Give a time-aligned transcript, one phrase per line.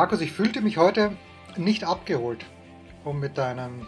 [0.00, 1.14] Markus, ich fühlte mich heute
[1.58, 2.46] nicht abgeholt,
[3.04, 3.86] um mit deinem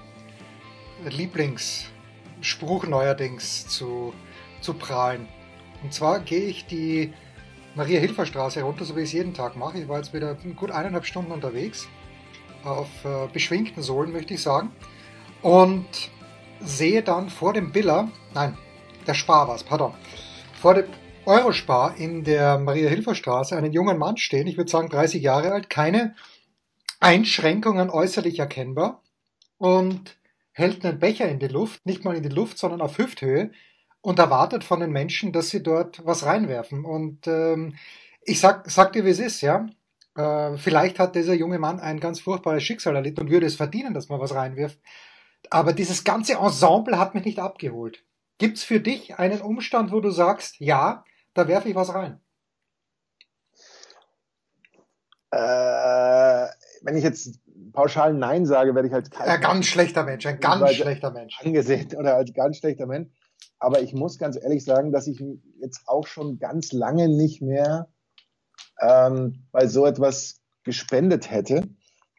[1.08, 4.12] Lieblingsspruch neuerdings zu,
[4.60, 5.26] zu prahlen.
[5.82, 7.14] Und zwar gehe ich die
[7.76, 9.78] Maria-Hilfer-Straße runter, so wie ich es jeden Tag mache.
[9.78, 11.88] Ich war jetzt wieder gut eineinhalb Stunden unterwegs,
[12.62, 14.70] auf äh, beschwingten Sohlen, möchte ich sagen.
[15.40, 16.10] Und
[16.60, 18.58] sehe dann vor dem Biller, nein,
[19.06, 19.94] der Spar war es, pardon,
[20.60, 20.84] vor dem,
[21.24, 26.16] Eurospar in der Maria-Hilfer-Straße einen jungen Mann stehen, ich würde sagen 30 Jahre alt, keine
[26.98, 29.02] Einschränkungen äußerlich erkennbar
[29.56, 30.16] und
[30.50, 33.52] hält einen Becher in die Luft, nicht mal in die Luft, sondern auf Hüfthöhe
[34.00, 36.84] und erwartet von den Menschen, dass sie dort was reinwerfen.
[36.84, 37.76] Und ähm,
[38.24, 39.66] ich sag, sag dir, wie es ist, ja.
[40.16, 43.94] Äh, vielleicht hat dieser junge Mann ein ganz furchtbares Schicksal erlitten und würde es verdienen,
[43.94, 44.78] dass man was reinwirft.
[45.50, 48.04] Aber dieses ganze Ensemble hat mich nicht abgeholt.
[48.38, 51.04] Gibt's für dich einen Umstand, wo du sagst, ja,
[51.34, 52.20] da werfe ich was rein.
[55.30, 56.48] Äh,
[56.82, 57.40] wenn ich jetzt
[57.72, 59.28] pauschal Nein sage, werde ich halt kein.
[59.28, 61.38] Ein ganz schlechter Mensch, ein ganz schlechter Mensch.
[61.40, 63.10] Angesehen oder als ganz schlechter Mensch.
[63.58, 65.22] Aber ich muss ganz ehrlich sagen, dass ich
[65.60, 67.88] jetzt auch schon ganz lange nicht mehr
[68.80, 71.68] ähm, bei so etwas gespendet hätte.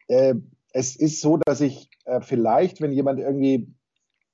[0.08, 0.34] Äh,
[0.72, 3.72] es ist so, dass ich äh, vielleicht, wenn jemand irgendwie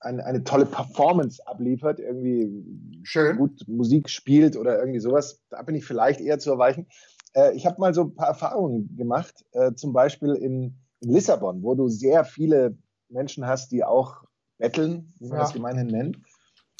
[0.00, 2.64] eine, eine tolle Performance abliefert, irgendwie
[3.02, 3.36] Schön.
[3.36, 6.86] gut Musik spielt oder irgendwie sowas, da bin ich vielleicht eher zu erweichen.
[7.34, 11.62] Äh, ich habe mal so ein paar Erfahrungen gemacht, äh, zum Beispiel in, in, Lissabon,
[11.62, 12.76] wo du sehr viele
[13.08, 14.24] Menschen hast, die auch
[14.58, 15.42] betteln, wie man ja.
[15.44, 16.18] das gemeinhin nennt.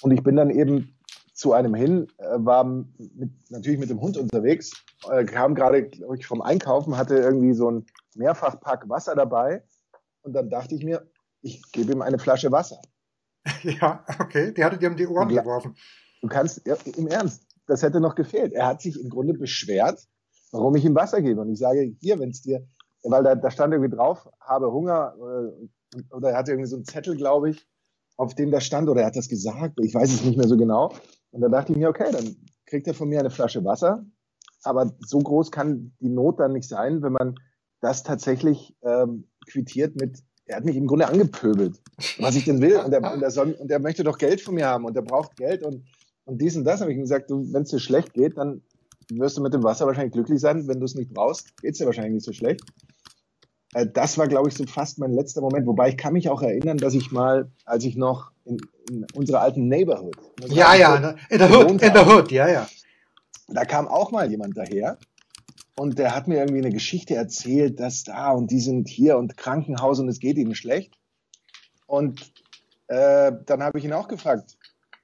[0.03, 0.97] Und ich bin dann eben
[1.35, 4.73] zu einem hin, äh, war mit, natürlich mit dem Hund unterwegs,
[5.11, 5.91] äh, kam gerade
[6.27, 9.63] vom Einkaufen, hatte irgendwie so ein Mehrfachpack Wasser dabei.
[10.23, 11.07] Und dann dachte ich mir,
[11.43, 12.81] ich gebe ihm eine Flasche Wasser.
[13.63, 14.53] Ja, okay.
[14.53, 15.75] Die hatte dir um die Ohren ja, geworfen.
[16.21, 18.53] Du kannst, ja, im Ernst, das hätte noch gefehlt.
[18.53, 20.07] Er hat sich im Grunde beschwert,
[20.53, 21.41] warum ich ihm Wasser gebe.
[21.41, 22.67] Und ich sage, hier, wenn es dir,
[23.03, 25.53] weil da, da stand irgendwie drauf, habe Hunger, oder,
[26.11, 27.67] oder er hatte irgendwie so einen Zettel, glaube ich,
[28.17, 30.57] auf dem da stand, oder er hat das gesagt, ich weiß es nicht mehr so
[30.57, 30.93] genau.
[31.31, 32.37] Und da dachte ich mir, okay, dann
[32.67, 34.05] kriegt er von mir eine Flasche Wasser.
[34.63, 37.37] Aber so groß kann die Not dann nicht sein, wenn man
[37.81, 41.81] das tatsächlich ähm, quittiert mit er hat mich im Grunde angepöbelt,
[42.19, 42.77] was ich denn will.
[42.85, 45.03] Und er, und, er soll, und er möchte doch Geld von mir haben und er
[45.03, 45.85] braucht Geld und,
[46.25, 46.81] und dies und das.
[46.81, 48.63] habe ich ihm gesagt, wenn es dir schlecht geht, dann
[49.11, 50.67] wirst du mit dem Wasser wahrscheinlich glücklich sein.
[50.69, 52.63] Wenn du es nicht brauchst, geht es dir wahrscheinlich nicht so schlecht.
[53.75, 55.67] Äh, das war, glaube ich, so fast mein letzter Moment.
[55.67, 58.59] Wobei ich kann mich auch erinnern, dass ich mal, als ich noch in,
[58.91, 60.17] in unserer alten Neighborhood.
[60.49, 62.69] Ja, ja, in der Hood, in der Hood, ja, ja.
[63.49, 64.99] Da kam auch mal jemand daher
[65.81, 69.39] und der hat mir irgendwie eine Geschichte erzählt, dass da und die sind hier und
[69.39, 70.93] Krankenhaus und es geht ihnen schlecht.
[71.87, 72.35] Und
[72.89, 74.59] äh, dann habe ich ihn auch gefragt,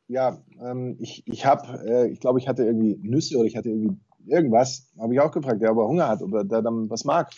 [0.06, 3.70] ja, ähm, ich, ich habe, äh, ich glaube, ich hatte irgendwie Nüsse oder ich hatte
[3.70, 7.04] irgendwie irgendwas, habe ich auch gefragt, der aber Hunger hat, ob er da dann was
[7.04, 7.30] mag.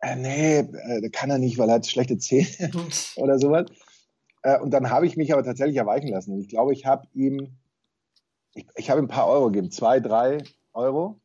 [0.00, 2.70] Äh, nee, äh, kann er nicht, weil er hat schlechte Zähne
[3.16, 3.66] oder sowas.
[4.42, 6.32] Äh, und dann habe ich mich aber tatsächlich erweichen lassen.
[6.32, 7.58] Und ich glaube, ich habe ihm,
[8.54, 10.38] ich, ich habe ihm ein paar Euro gegeben, zwei, drei
[10.72, 11.20] Euro.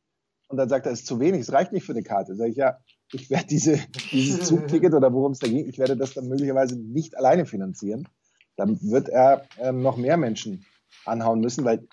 [0.48, 2.36] Und dann sagt er, es ist zu wenig, es reicht nicht für eine Karte.
[2.36, 2.78] Sag ich, ja,
[3.12, 3.80] ich werde diese,
[4.12, 8.08] dieses Zugticket oder worum es da ging, ich werde das dann möglicherweise nicht alleine finanzieren.
[8.56, 10.66] Dann wird er ähm, noch mehr Menschen
[11.06, 11.88] anhauen müssen, weil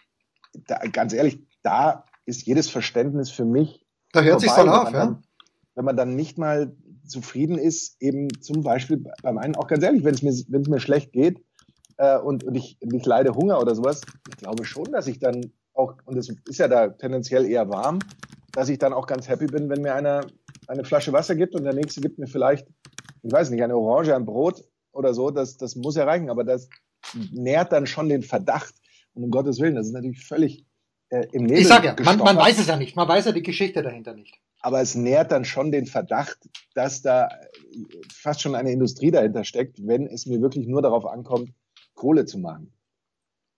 [0.66, 3.84] da, ganz ehrlich, da ist jedes Verständnis für mich.
[4.12, 5.20] Da hört sich dann auf, ja.
[5.74, 6.74] wenn man dann nicht mal
[7.06, 10.68] zufrieden ist, eben zum Beispiel beim einen auch ganz ehrlich, wenn es mir, wenn es
[10.68, 11.44] mir schlecht geht
[11.98, 14.00] äh, und, und ich, ich leide Hunger oder sowas,
[14.30, 17.98] ich glaube schon, dass ich dann auch, und es ist ja da tendenziell eher warm,
[18.54, 20.22] dass ich dann auch ganz happy bin, wenn mir einer
[20.68, 22.66] eine Flasche Wasser gibt und der nächste gibt mir vielleicht,
[23.22, 26.68] ich weiß nicht, eine Orange, ein Brot oder so, das, das muss erreichen, aber das
[27.32, 28.74] nährt dann schon den Verdacht.
[29.14, 30.64] Und um Gottes Willen, das ist natürlich völlig
[31.10, 31.58] äh, im Nebel.
[31.58, 34.14] Ich sag ja, man, man weiß es ja nicht, man weiß ja die Geschichte dahinter
[34.14, 34.38] nicht.
[34.60, 36.38] Aber es nährt dann schon den Verdacht,
[36.74, 37.28] dass da
[38.12, 41.50] fast schon eine Industrie dahinter steckt, wenn es mir wirklich nur darauf ankommt,
[41.94, 42.72] Kohle zu machen.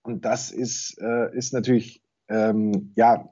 [0.03, 3.29] Und das ist, äh, ist natürlich ähm, ja,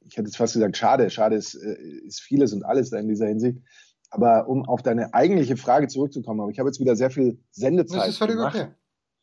[0.00, 1.10] ich hätte jetzt fast gesagt, schade.
[1.10, 1.74] Schade ist, äh,
[2.06, 3.58] ist vieles und alles da in dieser Hinsicht.
[4.10, 8.00] Aber um auf deine eigentliche Frage zurückzukommen, aber ich habe jetzt wieder sehr viel Sendezeit.
[8.00, 8.68] Das ist völlig gemacht, okay.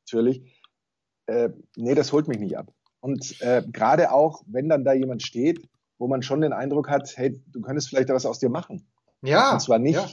[0.06, 0.62] Natürlich.
[1.25, 2.72] Äh, nee, das holt mich nicht ab.
[3.00, 5.68] Und äh, gerade auch, wenn dann da jemand steht,
[5.98, 8.88] wo man schon den Eindruck hat, hey, du könntest vielleicht da was aus dir machen.
[9.24, 9.54] Ja.
[9.54, 9.95] Und zwar nicht.
[9.95, 10.07] Ja.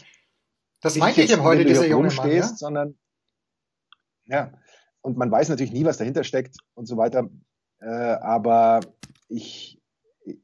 [0.81, 2.31] Das meinte ich eben heute, dieser junge Mann.
[2.31, 2.43] Ja?
[2.47, 2.99] Sondern,
[4.25, 4.53] ja.
[5.01, 7.29] Und man weiß natürlich nie, was dahinter steckt und so weiter.
[7.83, 8.81] Äh, aber
[9.29, 9.81] ich,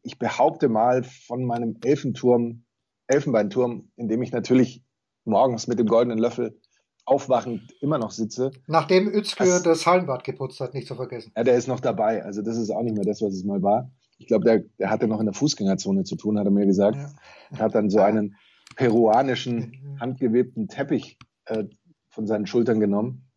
[0.02, 2.64] ich behaupte mal von meinem Elfenturm,
[3.06, 4.84] Elfenbeinturm, in dem ich natürlich
[5.24, 6.60] morgens mit dem goldenen Löffel
[7.04, 8.50] aufwachend immer noch sitze.
[8.66, 11.32] Nachdem Özgür das Hallenbad geputzt hat, nicht zu vergessen.
[11.36, 12.22] Ja, der ist noch dabei.
[12.24, 13.90] Also das ist auch nicht mehr das, was es mal war.
[14.18, 16.96] Ich glaube, der, der hatte noch in der Fußgängerzone zu tun, hat er mir gesagt.
[16.96, 17.10] Ja.
[17.52, 18.36] Er hat dann so einen
[18.76, 21.64] peruanischen, handgewebten Teppich äh,
[22.10, 23.30] von seinen Schultern genommen.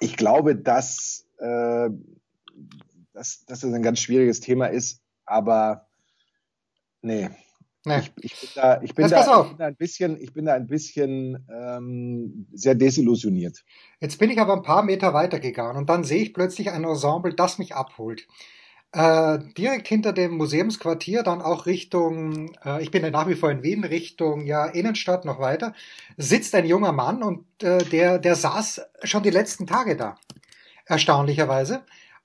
[0.00, 1.90] Ich glaube, dass, äh,
[3.14, 5.86] dass, dass das ein ganz schwieriges Thema ist, aber
[7.00, 7.30] nee,
[7.86, 7.98] Nee.
[7.98, 10.54] Ich, ich, bin da, ich, bin da, ich bin da ein bisschen, ich bin da
[10.54, 13.62] ein bisschen ähm, sehr desillusioniert.
[14.00, 16.84] Jetzt bin ich aber ein paar Meter weiter gegangen und dann sehe ich plötzlich ein
[16.84, 18.26] Ensemble, das mich abholt.
[18.92, 23.50] Äh, direkt hinter dem Museumsquartier, dann auch Richtung, äh, ich bin ja nach wie vor
[23.50, 25.74] in Wien, Richtung ja, Innenstadt noch weiter,
[26.16, 30.16] sitzt ein junger Mann und äh, der, der saß schon die letzten Tage da.
[30.86, 31.82] Erstaunlicherweise.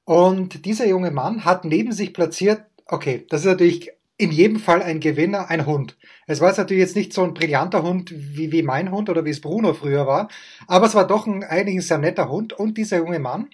[0.09, 4.81] Und dieser junge Mann hat neben sich platziert, okay, das ist natürlich in jedem Fall
[4.81, 5.97] ein Gewinner, ein Hund.
[6.25, 9.23] Es war jetzt natürlich jetzt nicht so ein brillanter Hund wie, wie mein Hund oder
[9.23, 10.27] wie es Bruno früher war,
[10.65, 13.51] aber es war doch ein einiges sehr netter Hund und dieser junge Mann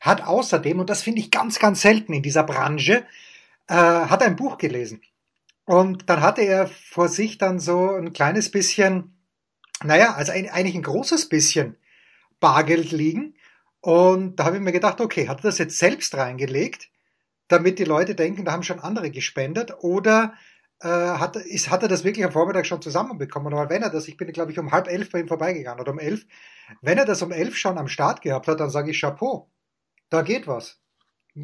[0.00, 3.04] hat außerdem, und das finde ich ganz, ganz selten in dieser Branche,
[3.66, 5.02] äh, hat ein Buch gelesen.
[5.66, 9.14] Und dann hatte er vor sich dann so ein kleines bisschen,
[9.84, 11.76] naja, also ein, eigentlich ein großes bisschen
[12.40, 13.34] Bargeld liegen.
[13.80, 16.90] Und da habe ich mir gedacht, okay, hat er das jetzt selbst reingelegt?
[17.48, 20.34] damit die Leute denken, da haben schon andere gespendet oder
[20.80, 23.52] äh, hat, ist, hat er das wirklich am Vormittag schon zusammenbekommen?
[23.54, 25.92] Weil wenn er das, ich bin glaube ich um halb elf bei ihm vorbeigegangen oder
[25.92, 26.24] um elf,
[26.82, 29.50] wenn er das um elf schon am Start gehabt hat, dann sage ich Chapeau,
[30.10, 30.78] da geht was.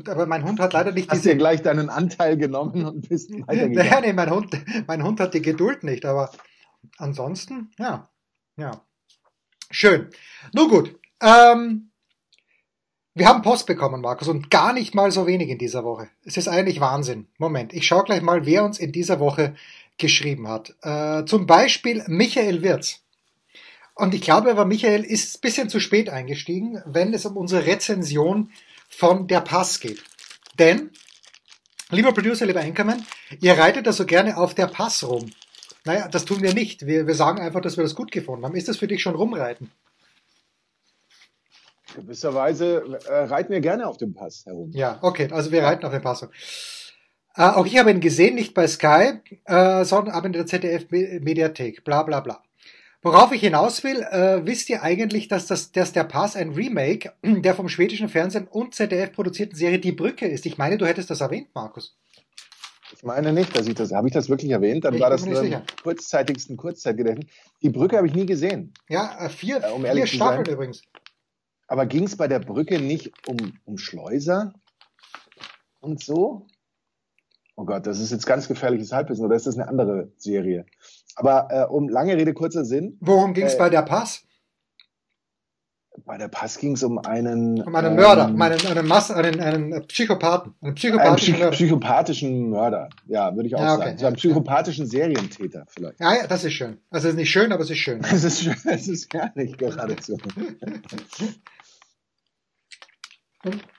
[0.06, 1.30] Aber mein Hund hat leider nicht Hast diese...
[1.30, 3.72] Hast dir gleich deinen Anteil genommen und bist weitergegangen?
[3.72, 4.56] naja, nee, mein Hund,
[4.86, 6.30] mein Hund hat die Geduld nicht, aber
[6.98, 8.10] ansonsten, ja,
[8.56, 8.84] ja.
[9.70, 10.10] Schön.
[10.52, 11.90] Nun gut, ähm,
[13.14, 16.08] wir haben Post bekommen, Markus, und gar nicht mal so wenig in dieser Woche.
[16.24, 17.28] Es ist eigentlich Wahnsinn.
[17.38, 19.54] Moment, ich schaue gleich mal, wer uns in dieser Woche
[19.98, 20.74] geschrieben hat.
[20.82, 23.00] Äh, zum Beispiel Michael Wirz.
[23.94, 27.66] Und ich glaube aber, Michael ist ein bisschen zu spät eingestiegen, wenn es um unsere
[27.66, 28.50] Rezension
[28.88, 30.02] von Der Pass geht.
[30.58, 30.90] Denn,
[31.90, 33.06] lieber Producer, lieber Enkermann,
[33.40, 35.30] ihr reitet da so gerne auf Der Pass rum.
[35.84, 36.86] Naja, das tun wir nicht.
[36.86, 38.56] Wir, wir sagen einfach, dass wir das gut gefunden haben.
[38.56, 39.70] Ist das für dich schon rumreiten?
[41.94, 44.70] Gewisserweise äh, reiten wir gerne auf dem Pass herum.
[44.72, 46.22] Ja, okay, also wir reiten auf dem Pass.
[47.36, 51.84] Äh, auch ich habe ihn gesehen, nicht bei Sky, äh, sondern aber in der ZDF-Mediathek,
[51.84, 52.42] bla bla bla.
[53.02, 57.12] Worauf ich hinaus will, äh, wisst ihr eigentlich, dass, das, dass der Pass ein Remake
[57.22, 60.46] der vom schwedischen Fernsehen und ZDF produzierten Serie Die Brücke ist?
[60.46, 61.96] Ich meine, du hättest das erwähnt, Markus.
[62.96, 63.92] Ich meine nicht, dass ich das.
[63.92, 64.84] Habe ich das wirklich erwähnt?
[64.84, 67.26] Dann ich war das nur im kurzzeitigsten Kurzzeitgedächtnis.
[67.62, 68.72] Die Brücke habe ich nie gesehen.
[68.88, 70.82] Ja, äh, vier, äh, um vier Staffeln übrigens.
[71.66, 74.52] Aber ging es bei der Brücke nicht um, um Schleuser
[75.80, 76.46] und so?
[77.56, 80.66] Oh Gott, das ist jetzt ganz gefährliches Halbwissen, oder ist das eine andere Serie?
[81.14, 82.98] Aber äh, um lange Rede, kurzer Sinn.
[83.00, 84.24] Worum ging es äh, bei der Pass?
[86.04, 87.62] Bei der Pass ging es um einen.
[87.62, 90.54] Um einen Mörder, um einen, einen, Mass, einen, einen Psychopathen.
[90.60, 91.56] Einen psychopathischen, einen Mörder.
[91.56, 92.88] psychopathischen Mörder.
[93.06, 93.84] Ja, würde ich auch ja, okay.
[93.84, 93.98] sagen.
[93.98, 96.00] So einen psychopathischen Serientäter vielleicht.
[96.00, 96.78] Ja, ja, das ist schön.
[96.90, 98.00] Also es ist nicht schön, aber es ist schön.
[98.12, 100.18] Es ist schön, es ist herrlich geradezu.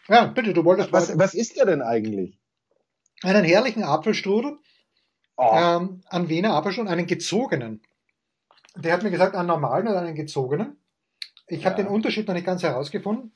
[0.08, 0.92] Ja, bitte, du wolltest.
[0.92, 2.40] Was, was ist der denn eigentlich?
[3.24, 4.58] Einen herrlichen Apfelstrudel.
[5.38, 5.52] Oh.
[5.54, 7.82] Ähm, an Wiener Apfelstrudel, einen gezogenen.
[8.76, 10.78] Der hat mir gesagt, einen normalen oder einen gezogenen.
[11.48, 11.70] Ich ja.
[11.70, 13.32] habe den Unterschied noch nicht ganz herausgefunden.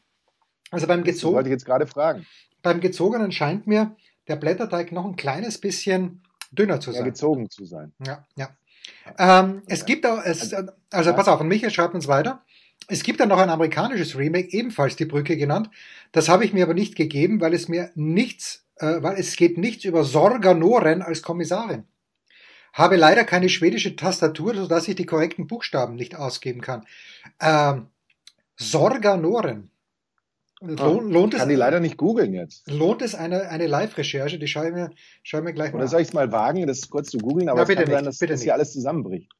[0.71, 1.35] Also beim gezogenen.
[1.35, 2.25] wollte ich jetzt gerade fragen.
[2.61, 3.95] Beim gezogenen scheint mir
[4.27, 7.01] der Blätterteig noch ein kleines bisschen dünner zu sein.
[7.01, 7.93] Ja, gezogen zu sein.
[8.05, 8.49] Ja, ja.
[9.17, 12.43] Ähm, es gibt auch, es, also, also pass auf, und Michael schreibt uns weiter.
[12.89, 15.69] Es gibt dann noch ein amerikanisches Remake, ebenfalls die Brücke genannt.
[16.11, 19.57] Das habe ich mir aber nicht gegeben, weil es mir nichts, äh, weil es geht
[19.57, 21.83] nichts über Sorga Noren als Kommissarin.
[22.73, 26.85] Habe leider keine schwedische Tastatur, sodass ich die korrekten Buchstaben nicht ausgeben kann.
[27.39, 27.87] Ähm,
[28.57, 29.69] Sorga Noren.
[30.61, 32.69] Lohnt, lohnt kann es, die leider nicht googeln jetzt.
[32.69, 34.39] Lohnt es eine, eine Live-Recherche?
[34.39, 34.89] Die schaue ich mir,
[35.23, 37.47] schaue ich mir gleich mal Oder soll ich es mal wagen, das kurz zu googeln,
[37.47, 39.31] aber ja, es kann nicht, sein, dass das hier alles zusammenbricht.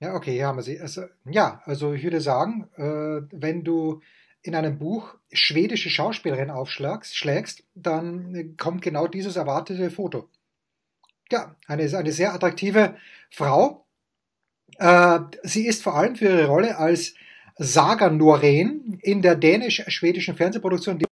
[0.00, 0.78] Ja, okay, hier haben wir sie.
[0.78, 4.02] Also, ja, also ich würde sagen, äh, wenn du
[4.42, 10.28] in einem Buch schwedische Schauspielerin aufschlägst, schlägst, dann kommt genau dieses erwartete Foto.
[11.30, 12.96] Ja, eine, eine sehr attraktive
[13.30, 13.86] Frau.
[14.78, 17.14] Äh, sie ist vor allem für ihre Rolle als
[17.56, 21.06] Saga Norén in der dänisch-schwedischen Fernsehproduktion die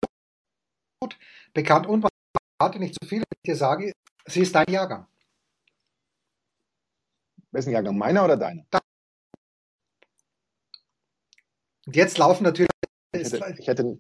[1.53, 2.07] bekannt und
[2.59, 3.93] warte nicht zu viel, wenn ich dir sage,
[4.27, 5.07] sie ist dein Jahrgang.
[7.53, 7.97] Wessen Jahrgang?
[7.97, 8.65] Meiner oder deiner?
[11.87, 12.71] Und jetzt laufen natürlich.
[13.13, 13.99] Ich hätte, ich hätte,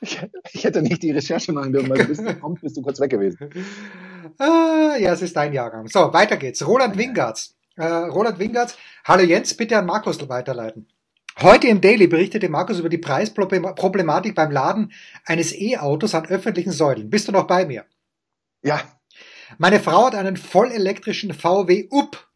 [0.52, 3.50] ich hätte nicht die Recherche machen dürfen, weil du kommst, bist du kurz weg gewesen.
[4.38, 5.86] Ah, ja, es ist dein Jahrgang.
[5.86, 6.66] So, weiter geht's.
[6.66, 7.56] Roland Wingards.
[7.76, 8.76] Äh, Roland Wingards.
[9.04, 10.88] Hallo Jens, bitte an Markus weiterleiten.
[11.40, 14.92] Heute im Daily berichtete Markus über die Preisproblematik beim Laden
[15.26, 17.10] eines E-Autos an öffentlichen Säulen.
[17.10, 17.84] Bist du noch bei mir?
[18.62, 18.80] Ja.
[19.58, 22.26] Meine Frau hat einen vollelektrischen VW UP.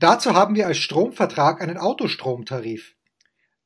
[0.00, 2.94] Dazu haben wir als Stromvertrag einen Autostromtarif.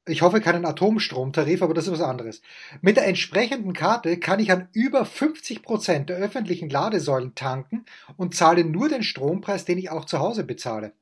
[0.07, 2.43] Ich hoffe keinen Atomstromtarif, aber das ist was anderes.
[2.81, 7.85] Mit der entsprechenden Karte kann ich an über 50 Prozent der öffentlichen Ladesäulen tanken
[8.17, 10.93] und zahle nur den Strompreis, den ich auch zu Hause bezahle.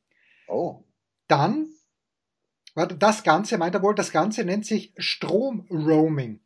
[0.49, 0.85] Oh.
[1.29, 1.69] Dann
[2.75, 6.41] das Ganze, meint er wohl, das Ganze nennt sich Stromroaming.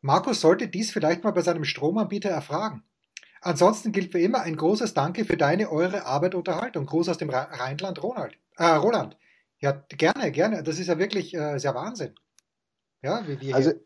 [0.00, 2.82] Markus sollte dies vielleicht mal bei seinem Stromanbieter erfragen.
[3.46, 6.84] Ansonsten gilt wie immer ein großes Danke für deine, eure Arbeit und Unterhaltung.
[6.84, 8.36] Gruß aus dem Rheinland, Ronald.
[8.56, 9.16] Äh, Roland.
[9.60, 10.64] Ja, gerne, gerne.
[10.64, 12.12] Das ist ja wirklich äh, sehr Wahnsinn.
[13.02, 13.80] Ja, wie wir also, hier.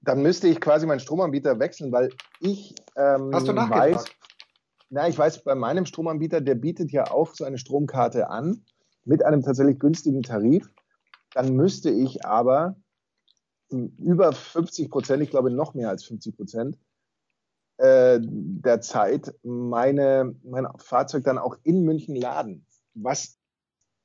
[0.00, 3.94] dann müsste ich quasi meinen Stromanbieter wechseln, weil ich ähm, Hast du nachgefragt?
[3.94, 4.04] weiß,
[4.88, 8.64] na, ich weiß, bei meinem Stromanbieter, der bietet ja auch so eine Stromkarte an
[9.04, 10.72] mit einem tatsächlich günstigen Tarif.
[11.34, 12.76] Dann müsste ich aber
[13.68, 16.78] über 50 Prozent, ich glaube noch mehr als 50 Prozent,
[17.78, 22.66] äh, der Zeit meine, mein Fahrzeug dann auch in München laden.
[22.94, 23.38] Was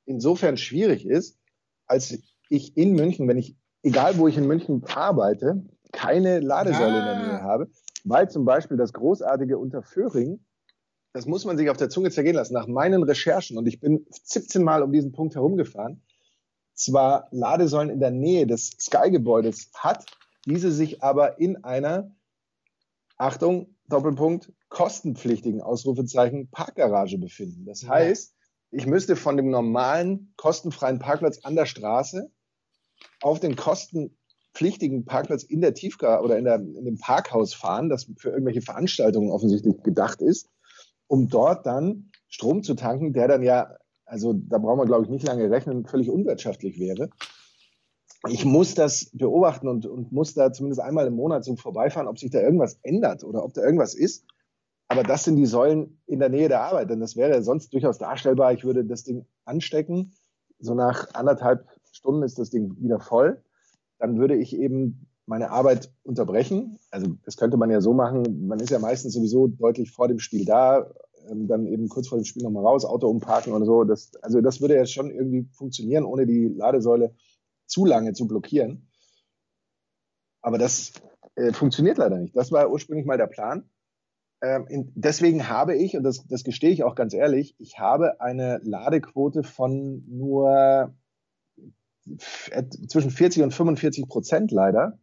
[0.04, 1.38] insofern schwierig ist,
[1.86, 6.98] als ich in München, wenn ich, egal wo ich in München arbeite, keine Ladesäule ah.
[6.98, 7.44] in der Nähe ah.
[7.44, 7.70] habe,
[8.04, 10.40] weil zum Beispiel das großartige Unterföhring
[11.12, 12.54] das muss man sich auf der Zunge zergehen lassen.
[12.54, 16.02] Nach meinen Recherchen, und ich bin 17 Mal um diesen Punkt herumgefahren,
[16.74, 20.06] zwar Ladesäulen in der Nähe des Sky-Gebäudes hat,
[20.46, 22.14] diese sich aber in einer,
[23.18, 27.64] Achtung, Doppelpunkt, kostenpflichtigen Ausrufezeichen Parkgarage befinden.
[27.64, 28.34] Das heißt,
[28.70, 32.30] ich müsste von dem normalen kostenfreien Parkplatz an der Straße
[33.22, 38.10] auf den kostenpflichtigen Parkplatz in der Tiefgar oder in, der, in dem Parkhaus fahren, das
[38.18, 40.48] für irgendwelche Veranstaltungen offensichtlich gedacht ist
[41.08, 45.10] um dort dann Strom zu tanken, der dann ja, also da brauchen wir, glaube ich,
[45.10, 47.10] nicht lange rechnen, völlig unwirtschaftlich wäre.
[48.26, 52.18] Ich muss das beobachten und, und muss da zumindest einmal im Monat so vorbeifahren, ob
[52.18, 54.24] sich da irgendwas ändert oder ob da irgendwas ist.
[54.88, 57.98] Aber das sind die Säulen in der Nähe der Arbeit, denn das wäre sonst durchaus
[57.98, 58.52] darstellbar.
[58.54, 60.14] Ich würde das Ding anstecken,
[60.58, 63.42] so nach anderthalb Stunden ist das Ding wieder voll.
[63.98, 66.78] Dann würde ich eben meine Arbeit unterbrechen.
[66.90, 70.18] Also das könnte man ja so machen, man ist ja meistens sowieso deutlich vor dem
[70.18, 70.90] Spiel da,
[71.30, 73.84] ähm, dann eben kurz vor dem Spiel nochmal raus, Auto umparken oder so.
[73.84, 77.14] Das, also das würde ja schon irgendwie funktionieren, ohne die Ladesäule
[77.68, 78.90] zu lange zu blockieren.
[80.42, 80.92] Aber das
[81.36, 82.36] äh, funktioniert leider nicht.
[82.36, 83.70] Das war ursprünglich mal der Plan.
[84.42, 88.20] Ähm, in, deswegen habe ich, und das, das gestehe ich auch ganz ehrlich, ich habe
[88.20, 90.94] eine Ladequote von nur
[92.50, 94.98] äh, zwischen 40 und 45 Prozent leider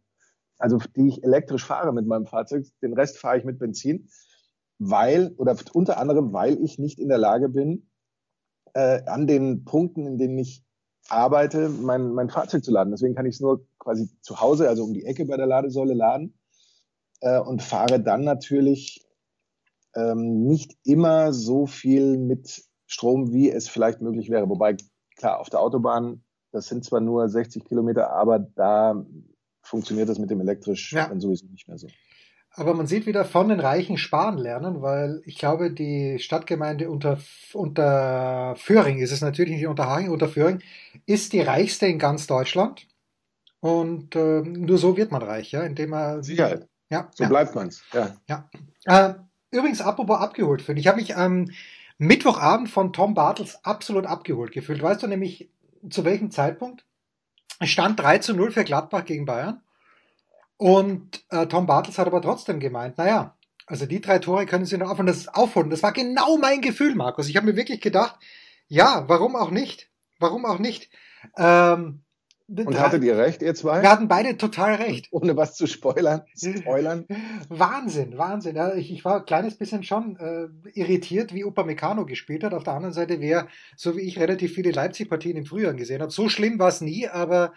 [0.58, 2.66] also die ich elektrisch fahre mit meinem Fahrzeug.
[2.82, 4.08] Den Rest fahre ich mit Benzin,
[4.78, 7.88] weil oder unter anderem, weil ich nicht in der Lage bin,
[8.74, 10.64] äh, an den Punkten, in denen ich
[11.08, 12.90] arbeite, mein, mein Fahrzeug zu laden.
[12.90, 15.94] Deswegen kann ich es nur quasi zu Hause, also um die Ecke bei der Ladesäule
[15.94, 16.38] laden
[17.20, 19.06] äh, und fahre dann natürlich
[19.94, 24.48] ähm, nicht immer so viel mit Strom, wie es vielleicht möglich wäre.
[24.48, 24.76] Wobei,
[25.16, 26.22] klar, auf der Autobahn,
[26.52, 29.04] das sind zwar nur 60 Kilometer, aber da
[29.62, 31.08] funktioniert das mit dem elektrisch ja.
[31.08, 31.88] dann sowieso nicht mehr so.
[32.58, 37.18] Aber man sieht wieder von den Reichen sparen lernen, weil ich glaube, die Stadtgemeinde unter,
[37.52, 40.62] unter Föhring ist es natürlich nicht unter Hagen, unter Föhring
[41.04, 42.86] ist die reichste in ganz Deutschland.
[43.60, 46.22] Und äh, nur so wird man reich, ja, indem man.
[46.22, 46.66] Sicherheit.
[46.88, 47.10] Ja.
[47.14, 47.28] So ja.
[47.28, 47.82] bleibt man's.
[47.92, 48.16] Ja.
[48.26, 48.48] ja.
[48.84, 49.14] Äh,
[49.50, 50.78] übrigens, apropos abgeholt fühlen.
[50.78, 51.50] Ich habe mich am
[51.98, 54.82] Mittwochabend von Tom Bartels absolut abgeholt gefühlt.
[54.82, 55.50] Weißt du nämlich,
[55.90, 56.86] zu welchem Zeitpunkt?
[57.58, 59.60] Es stand 3 zu 0 für Gladbach gegen Bayern.
[60.56, 63.36] Und äh, Tom Bartels hat aber trotzdem gemeint, naja,
[63.66, 65.08] also die drei Tore können sie noch aufholen.
[65.08, 65.70] Das, aufholen.
[65.70, 67.28] das war genau mein Gefühl, Markus.
[67.28, 68.16] Ich habe mir wirklich gedacht,
[68.68, 69.90] ja, warum auch nicht?
[70.18, 70.90] Warum auch nicht?
[71.36, 72.02] Ähm,
[72.48, 73.82] und hattet ihr recht, ihr zwei?
[73.82, 75.08] Wir hatten beide total recht.
[75.10, 76.22] Ohne was zu spoilern.
[76.36, 77.04] Spoilern.
[77.48, 78.56] Wahnsinn, Wahnsinn.
[78.76, 80.46] Ich, ich, war ein kleines bisschen schon äh,
[80.78, 82.54] irritiert, wie Upamecano gespielt hat.
[82.54, 86.12] Auf der anderen Seite, wer, so wie ich, relativ viele Leipzig-Partien im Frühjahr gesehen hat.
[86.12, 87.52] So schlimm war es nie, aber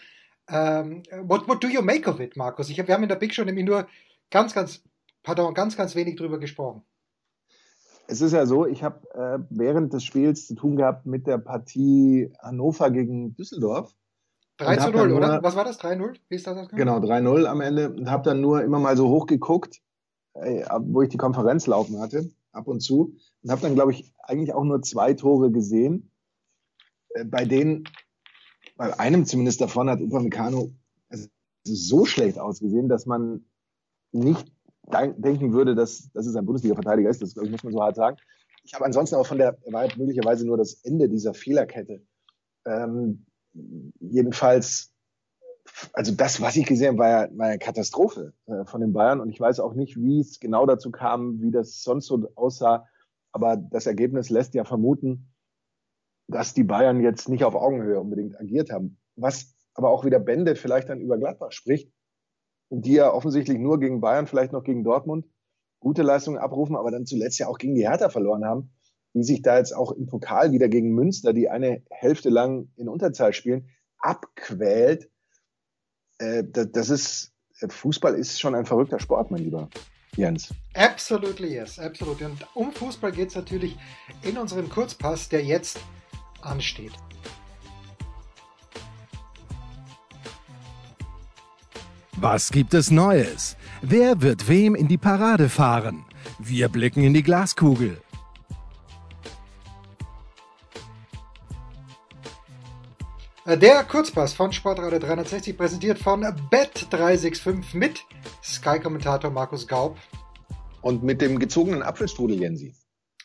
[0.49, 2.69] ähm, what, what do you make of it, Markus?
[2.69, 3.87] Ich hab, wir haben in der Big Show nämlich nur
[4.29, 4.83] ganz, ganz,
[5.23, 6.83] pardon, ganz, ganz wenig drüber gesprochen.
[8.07, 11.37] Es ist ja so, ich habe äh, während des Spiels zu tun gehabt mit der
[11.37, 13.93] Partie Hannover gegen Düsseldorf
[14.59, 15.41] 3 zu 0, oder?
[15.41, 15.79] Was war das?
[15.79, 16.17] 3-0?
[16.27, 17.91] Wie ist das Genau, 3-0 am Ende.
[17.91, 19.81] Und habe dann nur immer mal so hochgeguckt,
[20.33, 23.15] äh, wo ich die Konferenz laufen hatte, ab und zu.
[23.41, 26.11] Und habe dann, glaube ich, eigentlich auch nur zwei Tore gesehen.
[27.15, 27.85] äh, bei denen,
[28.79, 30.71] bei einem zumindest davon hat Upamecano
[31.09, 31.27] also
[31.65, 33.43] so schlecht ausgesehen, dass man
[34.13, 34.53] nicht
[35.17, 37.21] denken würde, dass, dass es ein Bundesliga-Verteidiger ist.
[37.21, 38.15] Das muss man so hart sagen.
[38.63, 42.01] Ich habe ansonsten auch von der, war möglicherweise nur das Ende dieser Fehlerkette.
[42.65, 43.25] Ähm,
[43.99, 44.93] jedenfalls,
[45.91, 49.19] also das, was ich gesehen habe, war ja, war ja Katastrophe äh, von den Bayern.
[49.19, 52.87] Und ich weiß auch nicht, wie es genau dazu kam, wie das sonst so aussah.
[53.33, 55.33] Aber das Ergebnis lässt ja vermuten,
[56.29, 58.97] dass die Bayern jetzt nicht auf Augenhöhe unbedingt agiert haben.
[59.15, 61.91] Was aber auch wieder Bände vielleicht dann über Gladbach spricht,
[62.69, 65.25] die ja offensichtlich nur gegen Bayern, vielleicht noch gegen Dortmund
[65.79, 68.71] gute Leistungen abrufen, aber dann zuletzt ja auch gegen die Hertha verloren haben,
[69.13, 72.89] die sich da jetzt auch im Pokal wieder gegen Münster, die eine Hälfte lang in
[72.89, 75.09] Unterzahl spielen, abquält.
[76.19, 77.33] Äh, das ist,
[77.67, 79.69] Fußball ist schon ein verrückter Sport, mein Lieber.
[80.15, 80.53] Jens.
[80.73, 82.21] Absolutely yes, absolut.
[82.21, 83.77] Und um Fußball geht es natürlich
[84.21, 85.79] in unserem Kurzpass, der jetzt
[86.41, 86.93] ansteht.
[92.17, 93.55] Was gibt es Neues?
[93.81, 96.03] Wer wird wem in die Parade fahren?
[96.37, 98.01] Wir blicken in die Glaskugel.
[103.45, 108.03] Der Kurzpass von Sportradio 360 präsentiert von Bet365 mit
[108.43, 109.97] Sky-Kommentator Markus Gaub.
[110.81, 112.73] Und mit dem gezogenen Apfelstrudel, Jensi.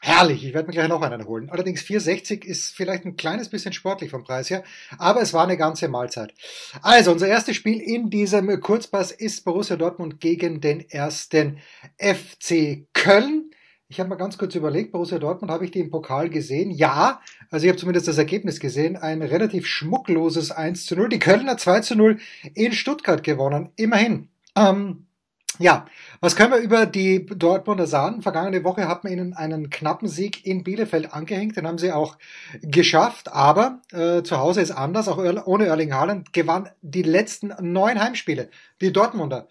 [0.06, 1.48] Herrlich, ich werde mir gleich noch einen holen.
[1.48, 4.62] Allerdings 4,60 ist vielleicht ein kleines bisschen sportlich vom Preis her,
[4.98, 6.34] aber es war eine ganze Mahlzeit.
[6.82, 11.56] Also, unser erstes Spiel in diesem Kurzpass ist Borussia Dortmund gegen den ersten
[11.96, 13.50] FC Köln.
[13.88, 16.70] Ich habe mal ganz kurz überlegt, Borussia Dortmund habe ich die im Pokal gesehen?
[16.70, 18.98] Ja, also ich habe zumindest das Ergebnis gesehen.
[18.98, 21.08] Ein relativ schmuckloses 1 zu 0.
[21.08, 22.18] Die Kölner 2 zu 0
[22.52, 23.70] in Stuttgart gewonnen.
[23.76, 24.28] Immerhin.
[24.54, 25.03] Ähm,
[25.58, 25.86] ja,
[26.20, 28.22] was können wir über die Dortmunder sagen?
[28.22, 32.16] Vergangene Woche hat man ihnen einen knappen Sieg in Bielefeld angehängt, den haben sie auch
[32.60, 38.00] geschafft, aber äh, zu Hause ist anders, auch ohne Erling Haaland gewann die letzten neun
[38.00, 38.50] Heimspiele,
[38.80, 39.48] die Dortmunder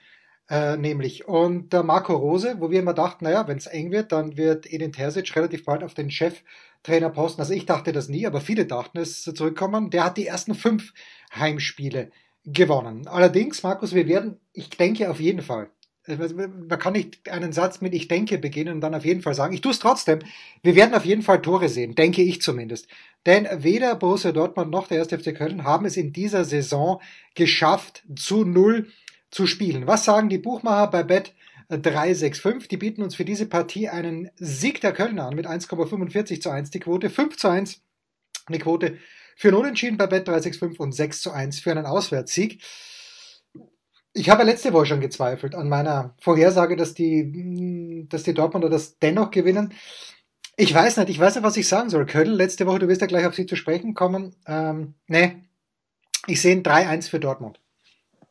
[0.49, 1.27] äh, nämlich.
[1.27, 4.71] Und der Marco Rose, wo wir immer dachten, naja, wenn es eng wird, dann wird
[4.71, 8.97] Edin Terzic relativ bald auf den Cheftrainerposten, also ich dachte das nie, aber viele dachten
[8.99, 10.93] es zurückkommen, der hat die ersten fünf
[11.33, 12.11] Heimspiele
[12.45, 13.07] gewonnen.
[13.07, 15.69] Allerdings, Markus, wir werden, ich denke auf jeden Fall,
[16.07, 19.53] man kann nicht einen Satz mit Ich denke beginnen und dann auf jeden Fall sagen,
[19.53, 20.19] ich tue es trotzdem.
[20.61, 22.87] Wir werden auf jeden Fall Tore sehen, denke ich zumindest.
[23.25, 25.09] Denn weder Borussia Dortmund noch der 1.
[25.09, 27.01] FC Köln haben es in dieser Saison
[27.35, 28.87] geschafft, zu null
[29.31, 29.87] zu spielen.
[29.87, 31.33] Was sagen die Buchmacher bei Bet
[31.69, 32.67] 365?
[32.67, 36.69] Die bieten uns für diese Partie einen Sieg der Kölner an mit 1,45 zu 1
[36.69, 37.81] die Quote, 5 zu 1
[38.47, 38.97] eine Quote
[39.35, 42.61] für einen Unentschieden bei Bet 365 und 6 zu 1 für einen Auswärtssieg.
[44.13, 48.99] Ich habe letzte Woche schon gezweifelt an meiner Vorhersage, dass die, dass die Dortmunder das
[48.99, 49.73] dennoch gewinnen.
[50.55, 52.05] Ich weiß nicht, ich weiß nicht, was ich sagen soll.
[52.05, 54.35] Köln, letzte Woche, du wirst ja gleich auf sie zu sprechen kommen.
[54.45, 55.37] Ähm, nee,
[56.27, 57.59] ich sehe ein 3-1 für Dortmund.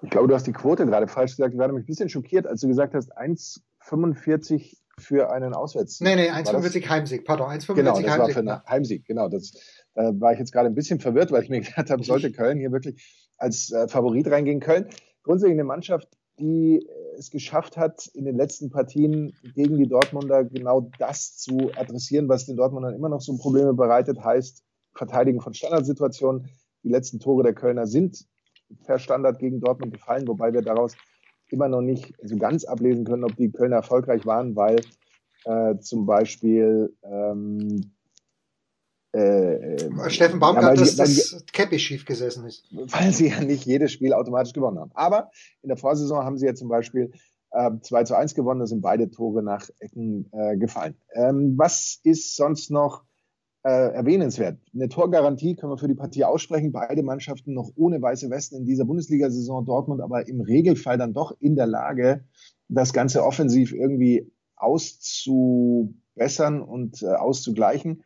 [0.03, 1.53] Ich glaube, du hast die Quote gerade falsch gesagt.
[1.53, 6.07] Ich war nämlich ein bisschen schockiert, als du gesagt hast, 1,45 für einen Auswärtssieg.
[6.07, 8.18] Nee, nee, 1,45 Heimsieg, pardon, 1,45 genau, das Heimsieg.
[8.18, 9.29] War für einen Heimsieg, genau.
[9.29, 9.53] Das,
[9.95, 12.59] da war ich jetzt gerade ein bisschen verwirrt, weil ich mir gedacht habe, sollte Köln
[12.59, 14.61] hier wirklich als äh, Favorit reingehen.
[14.61, 14.87] Köln
[15.23, 16.09] grundsätzlich eine Mannschaft,
[16.39, 22.29] die es geschafft hat, in den letzten Partien gegen die Dortmunder genau das zu adressieren,
[22.29, 24.63] was den Dortmundern immer noch so Probleme bereitet, heißt
[24.95, 26.49] Verteidigen von Standardsituationen.
[26.85, 28.27] Die letzten Tore der Kölner sind
[28.85, 30.97] per Standard gegen Dortmund gefallen, wobei wir daraus
[31.51, 34.81] immer noch nicht so ganz ablesen können, ob die Kölner erfolgreich waren, weil
[35.45, 37.93] äh, zum Beispiel ähm,
[39.14, 42.64] äh, äh, Steffen Baumgart, ja, dass das Käppi schief gesessen ist.
[42.72, 44.90] Weil sie ja nicht jedes Spiel automatisch gewonnen haben.
[44.94, 45.31] Aber
[45.62, 47.12] in der Vorsaison haben sie ja zum Beispiel
[47.51, 50.96] äh, 2 zu 1 gewonnen, da sind beide Tore nach Ecken äh, gefallen.
[51.14, 53.05] Ähm, was ist sonst noch
[53.64, 54.59] äh, erwähnenswert?
[54.75, 56.72] Eine Torgarantie können wir für die Partie aussprechen.
[56.72, 59.66] Beide Mannschaften noch ohne weiße Westen in dieser Bundesliga-Saison.
[59.66, 62.25] Dortmund aber im Regelfall dann doch in der Lage,
[62.68, 68.05] das Ganze offensiv irgendwie auszubessern und äh, auszugleichen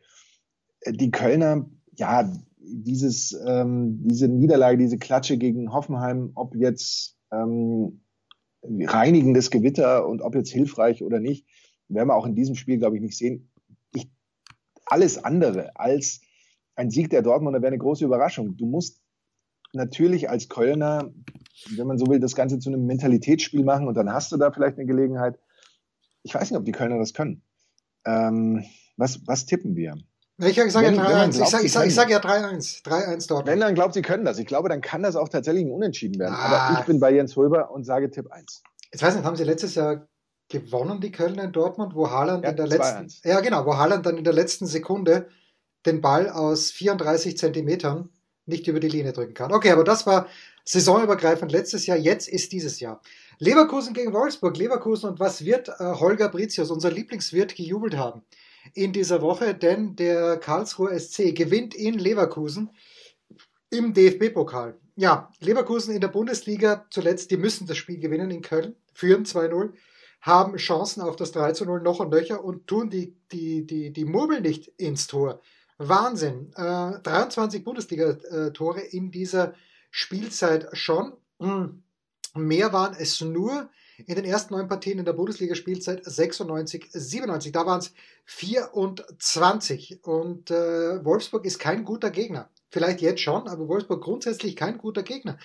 [0.85, 8.01] die Kölner, ja, dieses, ähm, diese Niederlage, diese Klatsche gegen Hoffenheim, ob jetzt ähm,
[8.61, 11.45] reinigendes Gewitter und ob jetzt hilfreich oder nicht,
[11.87, 13.49] werden wir auch in diesem Spiel, glaube ich, nicht sehen.
[13.93, 14.09] Ich,
[14.85, 16.21] alles andere als
[16.75, 18.57] ein Sieg der Dortmunder wäre eine große Überraschung.
[18.57, 19.01] Du musst
[19.73, 21.11] natürlich als Kölner,
[21.75, 24.51] wenn man so will, das Ganze zu einem Mentalitätsspiel machen und dann hast du da
[24.51, 25.39] vielleicht eine Gelegenheit.
[26.23, 27.41] Ich weiß nicht, ob die Kölner das können.
[28.05, 28.63] Ähm,
[28.95, 29.95] was, was tippen wir?
[30.39, 31.41] Ich sage ja 3-1.
[31.41, 32.83] Ich sage sag, sag ja 3-1.
[32.83, 33.47] 3-1 dort.
[33.47, 34.37] Wenn dann glaubt, sie können das.
[34.37, 36.35] Ich glaube, dann kann das auch tatsächlich ein Unentschieden werden.
[36.35, 36.69] Ah.
[36.69, 38.61] Aber ich bin bei Jens Hulber und sage Tipp 1.
[38.91, 40.07] Jetzt weiß nicht, haben sie letztes Jahr
[40.49, 44.05] gewonnen, die Kölner in Dortmund, wo Haaland ja, in der letzten, ja genau, wo Haaland
[44.05, 45.27] dann in der letzten Sekunde
[45.85, 48.09] den Ball aus 34 Zentimetern
[48.45, 49.51] nicht über die Linie drücken kann.
[49.51, 50.27] Okay, aber das war
[50.63, 53.01] saisonübergreifend letztes Jahr, jetzt ist dieses Jahr.
[53.39, 58.21] Leverkusen gegen Wolfsburg, Leverkusen und was wird äh, Holger Britius, unser Lieblingswirt, gejubelt haben
[58.73, 62.69] in dieser Woche, denn der Karlsruher SC gewinnt in Leverkusen
[63.69, 64.79] im DFB-Pokal.
[64.95, 69.73] Ja, Leverkusen in der Bundesliga zuletzt, die müssen das Spiel gewinnen in Köln, führen 2-0,
[70.21, 74.41] haben Chancen auf das 3-0 noch und nöcher und tun die, die, die, die Murmel
[74.41, 75.41] nicht ins Tor.
[75.77, 76.51] Wahnsinn.
[76.55, 79.53] Äh, 23 Bundesliga-Tore in dieser
[79.91, 81.13] Spielzeit schon.
[81.39, 81.83] Hm.
[82.33, 83.69] Mehr waren es nur
[84.05, 87.51] in den ersten neun Partien in der Bundesliga-Spielzeit 96, 97.
[87.51, 87.93] Da waren es
[88.25, 90.03] 24.
[90.03, 92.49] Und äh, Wolfsburg ist kein guter Gegner.
[92.69, 95.37] Vielleicht jetzt schon, aber Wolfsburg grundsätzlich kein guter Gegner.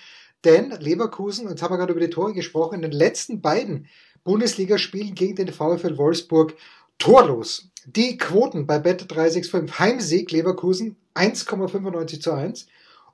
[0.43, 3.87] Denn Leverkusen, jetzt haben wir gerade über die Tore gesprochen, in den letzten beiden
[4.23, 6.55] Bundesligaspielen gegen den VfL Wolfsburg
[6.97, 7.69] torlos.
[7.85, 12.67] Die Quoten bei Bet 365 Heimsieg Leverkusen 1,95 zu 1,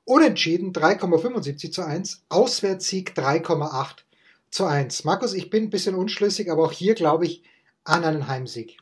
[0.05, 4.08] Unentschieden 3,75 zu 1, Auswärtssieg 3,8
[4.51, 5.03] zu 1.
[5.03, 7.43] Markus, ich bin ein bisschen unschlüssig, aber auch hier glaube ich
[7.83, 8.77] an einen Heimsieg.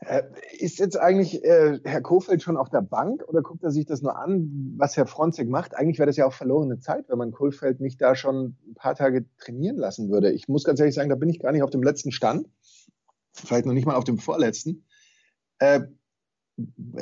[0.00, 0.22] Äh,
[0.58, 4.00] ist jetzt eigentlich äh, Herr Kofeld schon auf der Bank oder guckt er sich das
[4.00, 5.76] nur an, was Herr Fronzek macht?
[5.76, 8.94] Eigentlich wäre das ja auch verlorene Zeit, wenn man Kofeld nicht da schon ein paar
[8.94, 10.32] Tage trainieren lassen würde.
[10.32, 12.48] Ich muss ganz ehrlich sagen, da bin ich gar nicht auf dem letzten Stand.
[13.34, 14.86] Vielleicht noch nicht mal auf dem vorletzten.
[15.58, 15.82] Äh,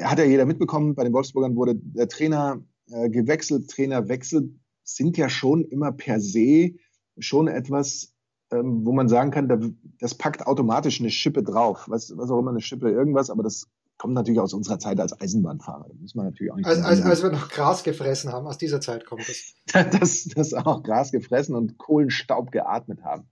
[0.01, 3.71] hat ja jeder mitbekommen, bei den Wolfsburgern wurde der Trainer äh, gewechselt.
[3.71, 6.75] Trainerwechsel sind ja schon immer per se
[7.21, 8.13] schon etwas,
[8.51, 9.59] ähm, wo man sagen kann, da,
[10.01, 11.85] das packt automatisch eine Schippe drauf.
[11.89, 15.21] Was, was auch immer eine Schippe, irgendwas, aber das kommt natürlich aus unserer Zeit als
[15.21, 15.87] Eisenbahnfahrer.
[15.89, 18.57] Da muss man natürlich auch nicht als, als, als wir noch Gras gefressen haben, aus
[18.57, 19.55] dieser Zeit kommt es.
[19.73, 20.29] das.
[20.29, 23.29] das auch Gras gefressen und Kohlenstaub geatmet haben.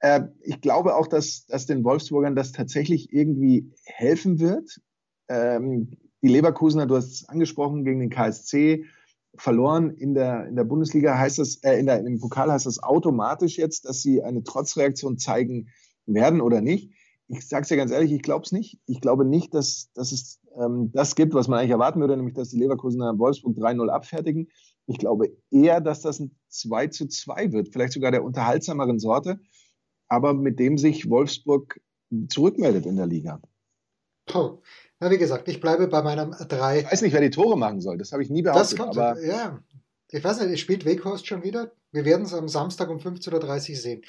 [0.00, 4.80] Äh, ich glaube auch, dass, dass den Wolfsburgern das tatsächlich irgendwie helfen wird.
[5.28, 8.86] Ähm, die Leverkusener, du hast es angesprochen, gegen den KSC,
[9.38, 12.82] verloren in der, in der Bundesliga heißt das, äh, in der, im Pokal heißt das
[12.82, 15.68] automatisch jetzt, dass sie eine Trotzreaktion zeigen
[16.06, 16.92] werden oder nicht.
[17.28, 18.78] Ich sage es ja ganz ehrlich, ich glaube es nicht.
[18.86, 22.34] Ich glaube nicht, dass, dass es ähm, das gibt, was man eigentlich erwarten würde, nämlich
[22.34, 24.48] dass die Leverkusener Wolfsburg 3-0 abfertigen.
[24.86, 29.40] Ich glaube eher, dass das ein 2 zu 2 wird, vielleicht sogar der unterhaltsameren Sorte,
[30.08, 31.80] aber mit dem sich Wolfsburg
[32.28, 33.40] zurückmeldet in der Liga.
[34.32, 34.58] Oh,
[34.98, 36.80] na, wie gesagt, ich bleibe bei meinem 3.
[36.80, 37.98] Ich weiß nicht, wer die Tore machen soll.
[37.98, 38.72] Das habe ich nie behauptet.
[38.72, 39.58] Das kommt, aber ja.
[40.10, 41.72] Ich weiß nicht, spielt Weghorst schon wieder?
[41.90, 44.02] Wir werden es am Samstag um 15.30 Uhr sehen.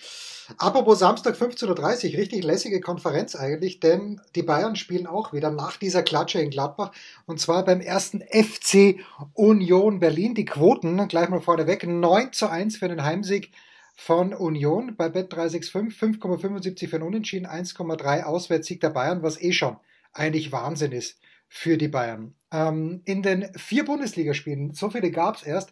[0.58, 5.78] Apropos Samstag 15.30 Uhr, richtig lässige Konferenz eigentlich, denn die Bayern spielen auch wieder nach
[5.78, 6.91] dieser Klatsche in Gladbach
[7.26, 9.00] und zwar beim ersten FC
[9.34, 10.36] Union Berlin.
[10.36, 13.52] Die Quoten, gleich mal vorneweg, 9 zu 1 für den Heimsieg
[13.95, 19.52] von Union bei Bet 365, 5,75 für den Unentschieden, 1,3 Auswärtssieg der Bayern, was eh
[19.52, 19.78] schon
[20.13, 22.36] eigentlich Wahnsinn ist für die Bayern.
[22.52, 25.72] Ähm, in den vier Bundesligaspielen, so viele gab es erst,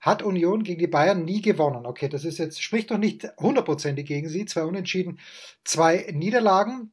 [0.00, 1.86] hat Union gegen die Bayern nie gewonnen.
[1.86, 4.44] Okay, das ist jetzt, spricht doch nicht hundertprozentig gegen sie.
[4.44, 5.18] Zwei Unentschieden,
[5.64, 6.92] zwei Niederlagen.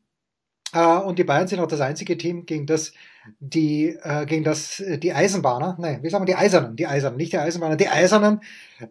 [0.73, 2.93] Äh, und die Bayern sind auch das einzige Team, gegen das
[3.39, 7.33] die, äh, gegen das die Eisenbahner, nein, wie sagen wir die Eisernen, die Eisernen, nicht
[7.33, 8.41] die Eisenbahner, die Eisernen,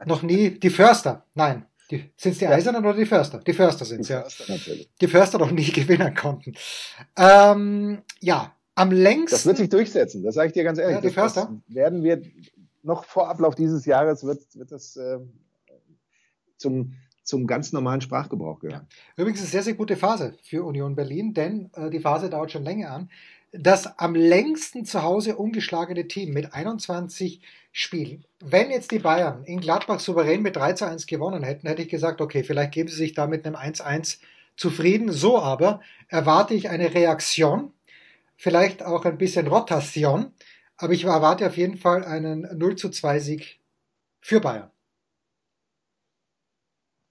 [0.06, 1.66] noch nie, die Förster, nein,
[2.16, 3.38] sind es die Eisernen oder die Förster?
[3.38, 4.24] Die Förster sind es, ja.
[4.48, 4.90] Natürlich.
[5.00, 6.54] Die Förster noch nie gewinnen konnten.
[7.16, 9.36] Ähm, ja, am längsten.
[9.36, 10.96] Das wird sich durchsetzen, das sage ich dir ganz ehrlich.
[10.96, 11.60] Ja, die Förster?
[11.68, 12.22] werden wir
[12.82, 15.18] noch vor Ablauf dieses Jahres wird, wird das äh,
[16.56, 18.86] zum, zum ganz normalen Sprachgebrauch gehören.
[19.16, 19.22] Ja.
[19.22, 22.64] Übrigens eine sehr, sehr gute Phase für Union Berlin, denn äh, die Phase dauert schon
[22.64, 23.10] länger an.
[23.52, 28.22] Das am längsten zu Hause ungeschlagene Team mit 21 Spiel.
[28.40, 31.88] Wenn jetzt die Bayern in Gladbach souverän mit 3 zu 1 gewonnen hätten, hätte ich
[31.88, 34.18] gesagt, okay, vielleicht geben sie sich da mit einem 1-1
[34.56, 35.10] zufrieden.
[35.10, 37.72] So aber erwarte ich eine Reaktion,
[38.36, 40.32] vielleicht auch ein bisschen Rotation,
[40.76, 43.60] aber ich erwarte auf jeden Fall einen 0 zu 2 Sieg
[44.20, 44.70] für Bayern.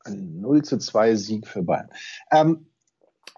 [0.03, 1.89] Ein 0 zu 2 Sieg für Bayern.
[2.31, 2.67] Ähm,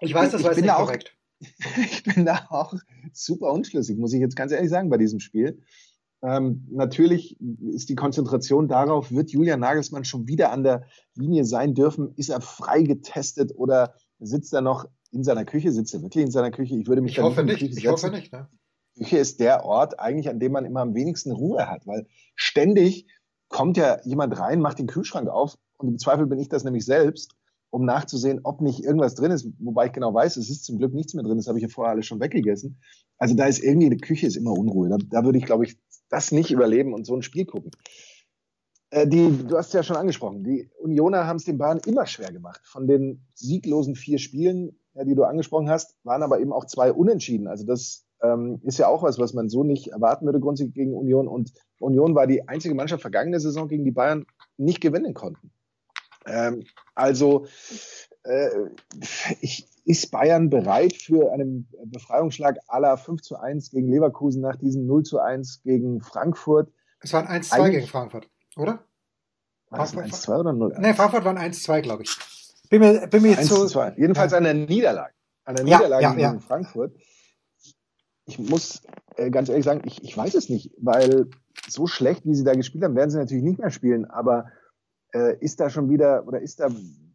[0.00, 1.16] ich weiß, das war jetzt nicht korrekt.
[1.90, 2.74] ich bin da auch
[3.12, 5.62] super unschlüssig, muss ich jetzt ganz ehrlich sagen, bei diesem Spiel.
[6.24, 11.74] Ähm, natürlich ist die Konzentration darauf, wird Julian Nagelsmann schon wieder an der Linie sein
[11.74, 12.14] dürfen?
[12.16, 15.70] Ist er frei getestet oder sitzt er noch in seiner Küche?
[15.70, 16.76] Sitzt er wirklich in seiner Küche?
[16.78, 17.60] Ich würde mich ich hoffe nicht.
[17.60, 18.32] Ich hoffe nicht.
[18.32, 18.48] Ne?
[18.96, 23.06] Küche ist der Ort eigentlich, an dem man immer am wenigsten Ruhe hat, weil ständig
[23.48, 26.86] kommt ja jemand rein, macht den Kühlschrank auf und im Zweifel bin ich das nämlich
[26.86, 27.34] selbst,
[27.74, 30.94] um nachzusehen, ob nicht irgendwas drin ist, wobei ich genau weiß, es ist zum Glück
[30.94, 32.78] nichts mehr drin, das habe ich ja vorher alles schon weggegessen.
[33.18, 34.88] Also da ist irgendwie, die Küche ist immer Unruhe.
[34.88, 35.76] Da, da würde ich, glaube ich,
[36.08, 37.72] das nicht überleben und so ein Spiel gucken.
[38.90, 42.32] Äh, die, du hast ja schon angesprochen, die Unioner haben es den Bayern immer schwer
[42.32, 42.60] gemacht.
[42.64, 46.92] Von den sieglosen vier Spielen, ja, die du angesprochen hast, waren aber eben auch zwei
[46.92, 47.48] Unentschieden.
[47.48, 50.94] Also das Ähm, ist ja auch was, was man so nicht erwarten würde grundsätzlich gegen
[50.94, 51.28] Union.
[51.28, 54.24] Und Union war die einzige Mannschaft vergangene Saison, gegen die Bayern
[54.56, 55.50] nicht gewinnen konnten.
[56.26, 57.46] Ähm, also
[58.24, 58.48] äh,
[59.40, 64.86] ich, ist Bayern bereit für einen Befreiungsschlag aller 5 zu 1 gegen Leverkusen nach diesem
[64.86, 66.72] 0 zu 1 gegen Frankfurt?
[67.00, 68.84] Es war ein 1-2 gegen Frankfurt, oder?
[69.68, 70.80] War ein 1-2 oder 0 -1?
[70.80, 72.16] Nee, Frankfurt war ein 1-2, glaube ich.
[72.70, 73.66] Bin mir, bin mir jetzt so.
[73.96, 74.38] Jedenfalls ja.
[74.38, 75.12] an der Niederlage.
[75.44, 76.96] An der Niederlage ja, ja, gegen Frankfurt.
[78.26, 78.82] Ich muss
[79.16, 81.28] äh, ganz ehrlich sagen, ich, ich weiß es nicht, weil
[81.68, 84.46] so schlecht, wie sie da gespielt haben, werden sie natürlich nicht mehr spielen, aber
[85.14, 86.68] äh, ist da schon wieder oder ist da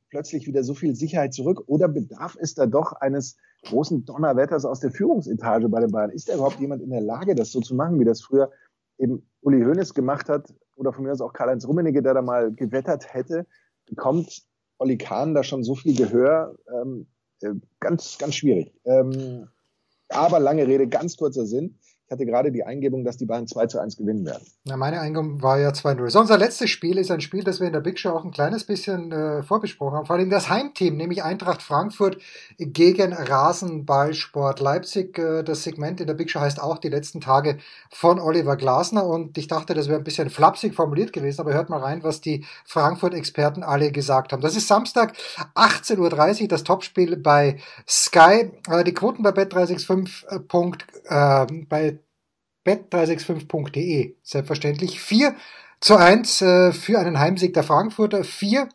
[0.10, 4.80] plötzlich wieder so viel Sicherheit zurück oder bedarf es da doch eines großen Donnerwetters aus
[4.80, 6.10] der Führungsetage bei den Bayern?
[6.10, 8.52] Ist da überhaupt jemand in der Lage, das so zu machen, wie das früher
[8.98, 12.52] eben Uli Hoeneß gemacht hat oder von mir aus auch Karl-Heinz Rummenigge, der da mal
[12.54, 13.46] gewettert hätte?
[13.86, 14.44] Bekommt
[14.78, 16.56] Olli Kahn da schon so viel Gehör?
[16.74, 17.08] Ähm,
[17.42, 18.74] äh, ganz, ganz schwierig.
[18.86, 19.48] Ähm,
[20.10, 21.78] aber lange Rede, ganz kurzer Sinn.
[22.10, 24.42] Ich hatte gerade die Eingebung, dass die Bayern 2 zu 1 gewinnen werden.
[24.66, 26.10] Na, meine Eingebung war ja 2-0.
[26.10, 28.32] So, unser letztes Spiel ist ein Spiel, das wir in der Big Show auch ein
[28.32, 30.06] kleines bisschen äh, vorbesprochen haben.
[30.08, 32.18] Vor allem das Heimteam, nämlich Eintracht Frankfurt
[32.58, 35.20] gegen Rasenballsport Leipzig.
[35.20, 37.60] Äh, das Segment in der Big Show heißt auch die letzten Tage
[37.92, 39.06] von Oliver Glasner.
[39.06, 42.22] Und ich dachte, das wäre ein bisschen flapsig formuliert gewesen, aber hört mal rein, was
[42.22, 44.42] die Frankfurt-Experten alle gesagt haben.
[44.42, 45.14] Das ist Samstag,
[45.54, 48.50] 18.30 Uhr, das Topspiel bei Sky.
[48.68, 50.80] Äh, die Quoten bei Bet365.
[51.06, 51.99] Äh, bei
[52.70, 54.16] bet365.de.
[54.24, 55.36] Selbstverständlich 4
[55.80, 58.70] zu 1 äh, für einen Heimsieg der Frankfurter, 4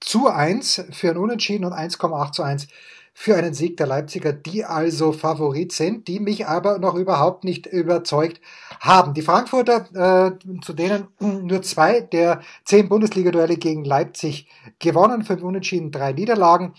[0.00, 2.68] zu 1 für ein Unentschieden und 1,8 zu 1
[3.12, 7.66] für einen Sieg der Leipziger, die also Favorit sind, die mich aber noch überhaupt nicht
[7.66, 8.40] überzeugt
[8.80, 9.12] haben.
[9.12, 15.90] Die Frankfurter, äh, zu denen nur zwei der zehn Bundesliga-Duelle gegen Leipzig gewonnen, fünf Unentschieden,
[15.90, 16.72] drei Niederlagen.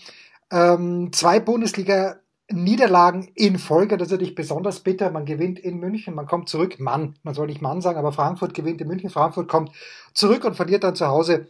[0.50, 2.16] Ähm, zwei Bundesliga
[2.52, 5.10] Niederlagen in Folge, das ist natürlich besonders bitter.
[5.10, 8.54] Man gewinnt in München, man kommt zurück, Mann, man soll nicht Mann sagen, aber Frankfurt
[8.54, 9.72] gewinnt in München, Frankfurt kommt
[10.14, 11.48] zurück und verliert dann zu Hause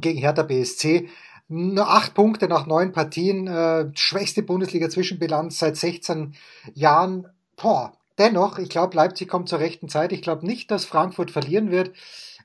[0.00, 1.08] gegen Hertha BSC.
[1.48, 6.34] Nur acht Punkte nach neun Partien, äh, schwächste Bundesliga-Zwischenbilanz seit 16
[6.72, 7.28] Jahren.
[7.56, 10.12] Boah, dennoch, ich glaube, Leipzig kommt zur rechten Zeit.
[10.12, 11.92] Ich glaube nicht, dass Frankfurt verlieren wird.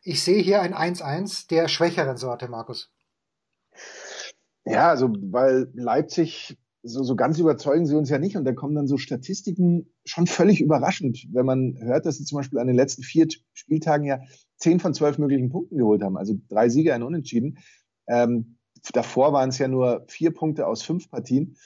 [0.03, 2.91] Ich sehe hier ein 1-1 der schwächeren Sorte, Markus.
[4.65, 8.37] Ja, also weil Leipzig so, so ganz überzeugen sie uns ja nicht.
[8.37, 12.37] Und da kommen dann so Statistiken schon völlig überraschend, wenn man hört, dass sie zum
[12.37, 14.19] Beispiel an den letzten vier Spieltagen ja
[14.57, 16.17] zehn von zwölf möglichen Punkten geholt haben.
[16.17, 17.57] Also drei Siege, ein Unentschieden.
[18.07, 18.57] Ähm,
[18.93, 21.57] davor waren es ja nur vier Punkte aus fünf Partien.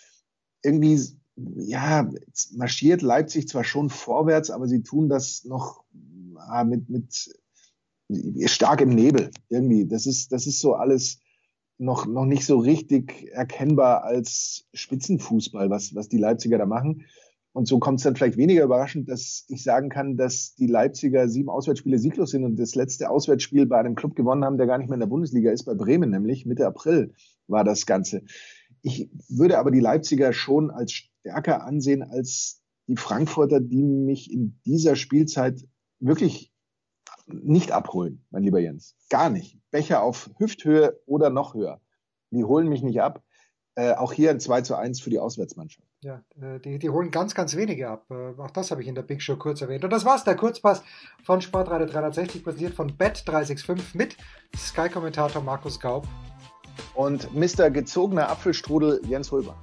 [0.64, 1.00] Irgendwie,
[1.36, 2.10] ja,
[2.56, 5.84] marschiert Leipzig zwar schon vorwärts, aber sie tun das noch
[6.38, 7.30] ah, mit, mit
[8.46, 9.32] stark im Nebel.
[9.50, 11.20] Irgendwie, das ist, das ist so alles
[11.78, 17.06] noch, noch nicht so richtig erkennbar als Spitzenfußball, was, was die Leipziger da machen.
[17.52, 21.30] Und so kommt es dann vielleicht weniger überraschend, dass ich sagen kann, dass die Leipziger
[21.30, 24.80] sieben Auswärtsspiele sieglos sind und das letzte Auswärtsspiel bei einem Club gewonnen haben, der gar
[24.80, 26.48] nicht mehr in der Bundesliga ist, bei Bremen nämlich.
[26.48, 27.14] Mitte April
[27.48, 28.24] war das Ganze.
[28.82, 34.60] Ich würde aber die Leipziger schon als stärker ansehen als die Frankfurter, die mich in
[34.66, 35.64] dieser Spielzeit
[36.00, 36.53] wirklich
[37.28, 38.96] nicht abholen, mein lieber Jens.
[39.10, 39.58] Gar nicht.
[39.72, 41.82] Becher auf Hüfthöhe oder noch höher.
[42.32, 43.24] Die holen mich nicht ab.
[43.76, 45.88] Äh, auch hier ein 2 zu 1 für die Auswärtsmannschaft.
[46.02, 48.06] Ja, äh, die, die holen ganz, ganz wenige ab.
[48.12, 49.84] Äh, auch das habe ich in der Big Show kurz erwähnt.
[49.84, 50.84] Und das war's, der Kurzpass
[51.24, 54.16] von Sportradio 360, präsentiert von Bet365 mit
[54.56, 56.08] Sky-Kommentator Markus Gaub.
[56.94, 57.72] Und Mr.
[57.72, 59.56] gezogener Apfelstrudel Jens Hulber.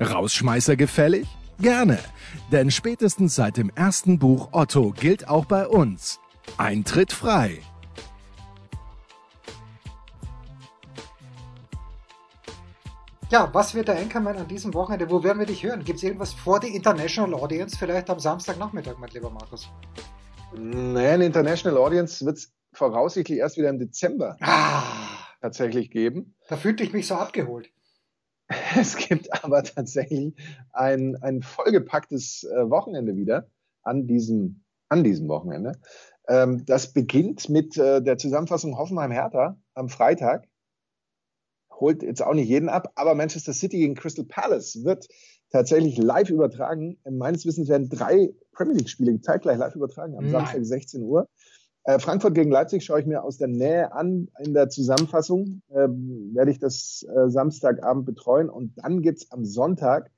[0.00, 1.28] Rausschmeißer gefällig?
[1.60, 1.98] Gerne.
[2.50, 6.20] Denn spätestens seit dem ersten Buch Otto gilt auch bei uns
[6.58, 7.60] Eintritt frei.
[13.30, 15.10] Ja, was wird der Anchorman an diesem Wochenende?
[15.10, 15.84] Wo werden wir dich hören?
[15.84, 19.70] Gibt es irgendwas vor der International Audience vielleicht am Samstagnachmittag, mein lieber Markus?
[20.54, 24.82] Naja, eine International Audience wird es voraussichtlich erst wieder im Dezember ah,
[25.40, 26.34] tatsächlich geben.
[26.48, 27.70] Da fühlte ich mich so abgeholt.
[28.76, 30.34] Es gibt aber tatsächlich
[30.72, 33.48] ein, ein vollgepacktes äh, Wochenende wieder
[33.82, 35.72] an diesem, an diesem Wochenende.
[36.28, 40.48] Ähm, das beginnt mit äh, der Zusammenfassung Hoffenheim-Hertha am Freitag.
[41.70, 45.08] Holt jetzt auch nicht jeden ab, aber Manchester City gegen Crystal Palace wird
[45.50, 46.98] tatsächlich live übertragen.
[47.10, 50.32] Meines Wissens werden drei Premier League-Spiele zeitgleich live übertragen am Nein.
[50.32, 51.28] Samstag 16 Uhr.
[51.84, 54.28] Äh, Frankfurt gegen Leipzig schaue ich mir aus der Nähe an.
[54.38, 58.48] In der Zusammenfassung ähm, werde ich das äh, Samstagabend betreuen.
[58.48, 60.10] Und dann gibt's am Sonntag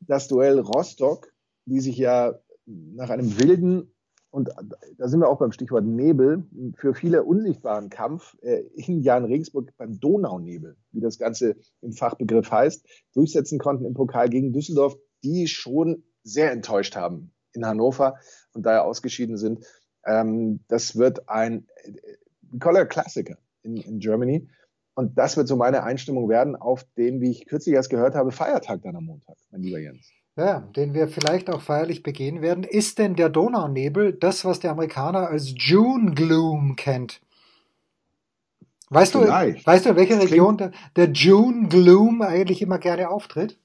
[0.00, 1.32] das Duell Rostock,
[1.66, 2.34] die sich ja
[2.66, 3.94] nach einem wilden
[4.34, 4.50] und
[4.98, 6.42] da sind wir auch beim Stichwort Nebel,
[6.74, 12.50] für viele unsichtbaren Kampf äh, in Jan Regensburg beim Donaunebel, wie das Ganze im Fachbegriff
[12.50, 18.16] heißt, durchsetzen konnten im Pokal gegen Düsseldorf, die schon sehr enttäuscht haben in Hannover
[18.54, 19.64] und daher ausgeschieden sind.
[20.06, 21.66] Ähm, das wird ein
[22.60, 24.48] toller Klassiker in, in Germany.
[24.94, 28.30] Und das wird so meine Einstimmung werden auf den, wie ich kürzlich erst gehört habe,
[28.30, 30.08] Feiertag dann am Montag, mein lieber Jens.
[30.36, 32.64] Ja, den wir vielleicht auch feierlich begehen werden.
[32.64, 37.20] Ist denn der Donaunebel das, was der Amerikaner als June Gloom kennt?
[38.90, 43.58] Weißt du, weißt du, in welcher Region der, der June Gloom eigentlich immer gerne auftritt?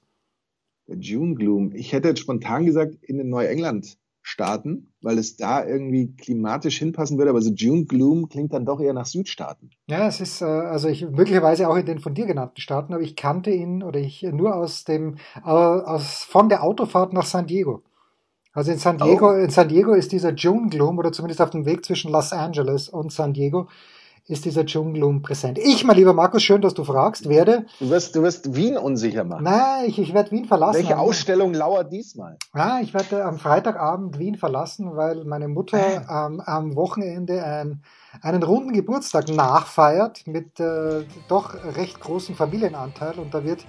[0.88, 1.72] Der June Gloom.
[1.74, 7.30] Ich hätte jetzt spontan gesagt, in Neuengland Staaten, weil es da irgendwie klimatisch hinpassen würde,
[7.30, 9.70] aber so June Gloom klingt dann doch eher nach Südstaaten.
[9.86, 13.02] Ja, es ist äh, also ich möglicherweise auch in den von dir genannten Staaten, aber
[13.02, 17.82] ich kannte ihn oder ich nur aus dem aus von der Autofahrt nach San Diego.
[18.52, 19.34] Also in San Diego, oh.
[19.34, 22.88] in San Diego ist dieser June Gloom oder zumindest auf dem Weg zwischen Los Angeles
[22.88, 23.68] und San Diego
[24.26, 25.58] ist dieser Dschungelum präsent.
[25.58, 27.66] Ich, mein lieber Markus, schön, dass du fragst, werde.
[27.78, 29.44] Du wirst, du wirst Wien unsicher machen.
[29.44, 30.78] Nein, ich, ich werde Wien verlassen.
[30.78, 32.36] Welche Ausstellung lauert diesmal?
[32.54, 35.96] Ja, ich werde am Freitagabend Wien verlassen, weil meine Mutter äh.
[35.96, 37.82] ähm, am Wochenende ein,
[38.22, 43.60] einen runden Geburtstag nachfeiert mit äh, doch recht großem Familienanteil und da wird,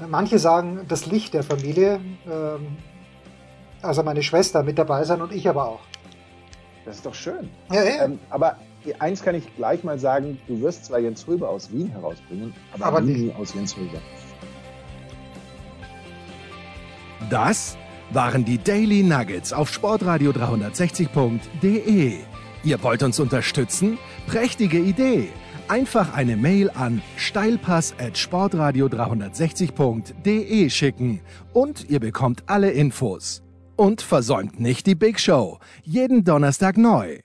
[0.00, 2.76] äh, manche sagen, das Licht der Familie, ähm,
[3.82, 5.80] also meine Schwester mit dabei sein und ich aber auch.
[6.84, 7.50] Das ist doch schön.
[7.70, 8.04] Ja, ja.
[8.04, 8.56] Ähm, aber
[8.98, 12.86] eins kann ich gleich mal sagen, du wirst zwar Jens Röber aus Wien herausbringen, aber,
[12.86, 14.00] aber nie aus Jens Röber.
[17.30, 17.78] Das
[18.10, 22.18] waren die Daily Nuggets auf sportradio 360.de.
[22.62, 23.98] Ihr wollt uns unterstützen?
[24.26, 25.28] Prächtige Idee!
[25.68, 31.20] Einfach eine Mail an steilpass at sportradio 360.de schicken
[31.54, 33.42] und ihr bekommt alle Infos.
[33.76, 35.58] Und versäumt nicht die Big Show.
[35.82, 37.18] Jeden Donnerstag neu.